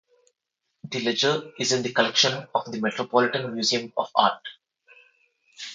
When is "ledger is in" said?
1.01-1.83